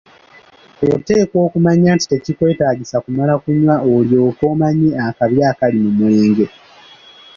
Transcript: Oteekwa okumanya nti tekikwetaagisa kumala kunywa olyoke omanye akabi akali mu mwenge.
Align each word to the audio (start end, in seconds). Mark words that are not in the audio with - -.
Oteekwa 0.93 1.37
okumanya 1.47 1.89
nti 1.95 2.05
tekikwetaagisa 2.11 2.95
kumala 3.03 3.33
kunywa 3.41 3.75
olyoke 3.93 4.43
omanye 4.53 4.89
akabi 5.07 5.37
akali 5.51 5.77
mu 5.83 5.91
mwenge. 5.97 6.45